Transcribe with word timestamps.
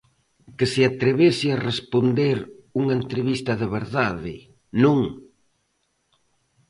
Que 0.57 0.65
se 0.73 0.81
atrevese 0.91 1.47
a 1.51 1.61
responder 1.69 2.37
unha 2.81 2.93
entrevista 3.01 3.51
de 3.61 3.67
verdade, 3.77 4.33
non? 4.83 4.99